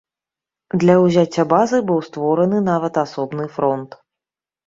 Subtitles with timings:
[0.83, 3.89] Для ўзяцця базы быў створаны нават асобны фронт.